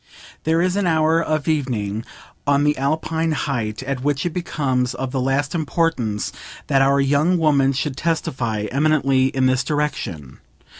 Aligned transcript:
There 0.45 0.63
is 0.63 0.75
an 0.77 0.87
hour 0.87 1.21
of 1.21 1.47
evening, 1.47 2.03
on 2.47 2.63
the 2.63 2.75
alpine 2.75 3.33
height, 3.33 3.83
at 3.83 4.01
which 4.03 4.25
it 4.25 4.31
becomes 4.31 4.95
of 4.95 5.11
the 5.11 5.21
last 5.21 5.53
importance 5.53 6.31
that 6.65 6.81
our 6.81 6.99
young 6.99 7.37
woman 7.37 7.71
should 7.71 7.97
testify 7.97 8.61
eminently 8.71 9.25
in 9.27 9.45
this 9.45 9.63
direction. 9.63 10.39